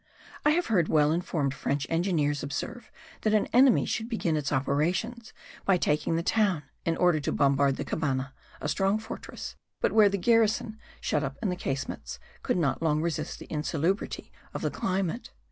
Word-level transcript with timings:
I 0.43 0.49
have 0.49 0.65
heard 0.65 0.87
well 0.87 1.11
informed 1.11 1.53
French 1.53 1.85
engineers 1.87 2.41
observe 2.41 2.91
that 3.21 3.35
an 3.35 3.45
enemy 3.53 3.85
should 3.85 4.09
begin 4.09 4.33
his 4.33 4.51
operations 4.51 5.31
by 5.63 5.77
taking 5.77 6.15
the 6.15 6.23
town, 6.23 6.63
in 6.85 6.97
order 6.97 7.19
to 7.19 7.31
bombard 7.31 7.75
the 7.75 7.83
Cabana, 7.85 8.33
a 8.59 8.67
strong 8.67 8.97
fortress, 8.97 9.57
but 9.79 9.91
where 9.91 10.09
the 10.09 10.17
garrison, 10.17 10.79
shut 11.01 11.23
up 11.23 11.37
in 11.43 11.49
the 11.49 11.55
casemates, 11.55 12.17
could 12.41 12.57
not 12.57 12.81
long 12.81 12.99
resist 13.03 13.37
the 13.37 13.45
insalubrity 13.51 14.31
of 14.55 14.63
the 14.63 14.71
climate. 14.71 15.29